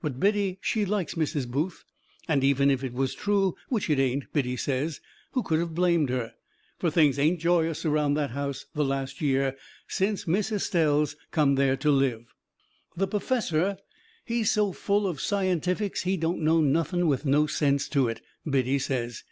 [0.00, 1.48] But Biddy, she likes Mrs.
[1.48, 1.82] Booth,
[2.28, 5.00] and even if it was true, which it ain't Biddy says,
[5.32, 6.34] who could of blamed her?
[6.78, 9.56] Fur things ain't joyous around that house the last year,
[9.88, 12.32] since Miss Estelle's come there to live.
[12.96, 13.76] The perfessor,
[14.24, 18.78] he's so full of scientifics he don't know nothing with no sense to it, Biddy
[18.78, 19.24] says.